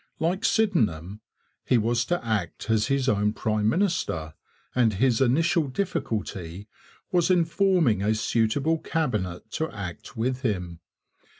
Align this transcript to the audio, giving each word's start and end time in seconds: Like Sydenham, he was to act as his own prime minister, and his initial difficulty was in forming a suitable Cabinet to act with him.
Like 0.17 0.43
Sydenham, 0.43 1.21
he 1.63 1.77
was 1.77 2.05
to 2.05 2.25
act 2.25 2.71
as 2.71 2.87
his 2.87 3.07
own 3.07 3.33
prime 3.33 3.69
minister, 3.69 4.33
and 4.73 4.93
his 4.93 5.21
initial 5.21 5.67
difficulty 5.67 6.67
was 7.11 7.29
in 7.29 7.45
forming 7.45 8.01
a 8.01 8.15
suitable 8.15 8.79
Cabinet 8.79 9.51
to 9.51 9.69
act 9.69 10.17
with 10.17 10.41
him. 10.41 10.79